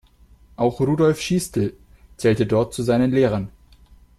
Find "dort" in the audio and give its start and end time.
2.47-2.73